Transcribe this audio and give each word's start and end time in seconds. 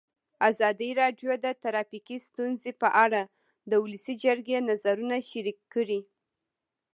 ازادي 0.49 0.89
راډیو 1.01 1.31
د 1.45 1.47
ټرافیکي 1.61 2.17
ستونزې 2.27 2.71
په 2.81 2.87
اړه 3.05 3.21
د 3.69 3.73
ولسي 3.83 4.13
جرګې 4.23 4.57
نظرونه 4.69 5.17
شریک 5.29 5.59
کړي. 5.73 6.01